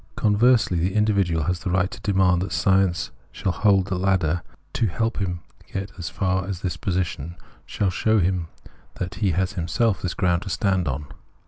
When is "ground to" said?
10.15-10.49